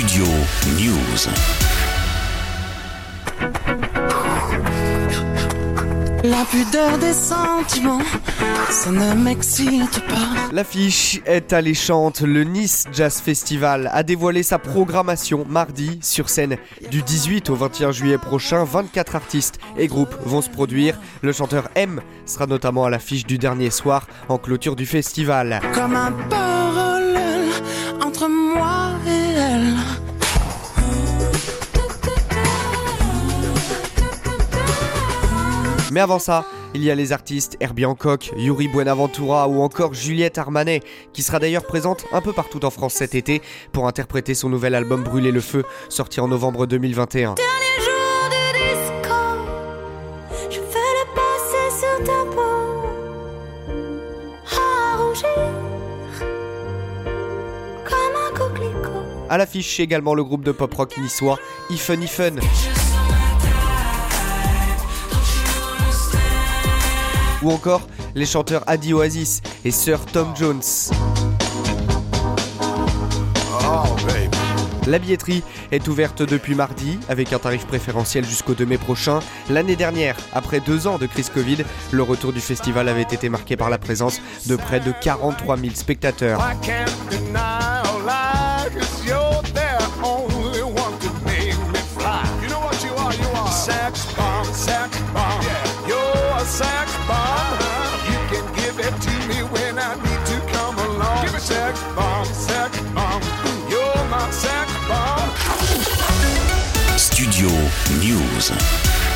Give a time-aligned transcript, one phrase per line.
[0.00, 0.24] Studio
[0.78, 1.28] News.
[6.24, 8.00] La pudeur des sentiments,
[8.70, 10.52] ça ne m'excite pas.
[10.52, 12.22] L'affiche est alléchante.
[12.22, 16.56] Le Nice Jazz Festival a dévoilé sa programmation mardi sur scène.
[16.90, 20.98] Du 18 au 21 juillet prochain, 24 artistes et groupes vont se produire.
[21.20, 25.60] Le chanteur M sera notamment à l'affiche du dernier soir en clôture du festival.
[25.74, 27.50] Comme un parallèle
[28.02, 29.79] entre moi et elle.
[35.90, 36.44] Mais avant ça,
[36.74, 40.82] il y a les artistes Herbie Hancock, Yuri Buenaventura ou encore Juliette Armanet,
[41.12, 44.74] qui sera d'ailleurs présente un peu partout en France cet été pour interpréter son nouvel
[44.74, 47.34] album Brûler le feu, sorti en novembre 2021.
[47.34, 47.44] Dernier
[47.78, 49.16] jour du disco,
[50.50, 52.70] je fais le passer sur ta peau,
[59.28, 61.38] à l'affiche également le groupe de pop rock niçois
[61.70, 62.40] Ifen Ifen.
[67.42, 70.62] Ou encore les chanteurs Adi Oasis et Sir Tom Jones.
[74.86, 79.20] La billetterie est ouverte depuis mardi avec un tarif préférentiel jusqu'au 2 mai prochain.
[79.48, 81.58] L'année dernière, après deux ans de crise Covid,
[81.92, 85.74] le retour du festival avait été marqué par la présence de près de 43 000
[85.74, 86.40] spectateurs.
[96.60, 97.56] Sex bomb.
[98.12, 101.24] You can give it to me when I need to come along.
[101.24, 103.22] Give it sex bomb, sex bomb.
[103.70, 105.28] You're my sex bomb.
[106.98, 107.50] Studio
[108.04, 109.09] News.